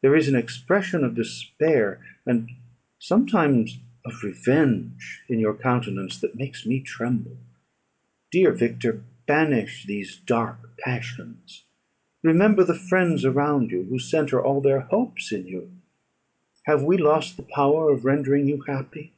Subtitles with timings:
[0.00, 2.48] There is an expression of despair, and
[2.98, 7.36] sometimes of revenge, in your countenance, that makes me tremble.
[8.30, 11.64] Dear Victor, banish these dark passions.
[12.22, 15.70] Remember the friends around you, who centre all their hopes in you.
[16.62, 19.12] Have we lost the power of rendering you happy?